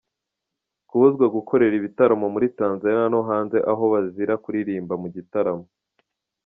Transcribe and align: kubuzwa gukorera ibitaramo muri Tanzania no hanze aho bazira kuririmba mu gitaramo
kubuzwa 0.89 1.25
gukorera 1.35 1.73
ibitaramo 1.77 2.25
muri 2.33 2.47
Tanzania 2.59 3.05
no 3.13 3.21
hanze 3.29 3.57
aho 3.71 3.83
bazira 3.93 4.33
kuririmba 4.43 4.93
mu 5.01 5.07
gitaramo 5.15 5.65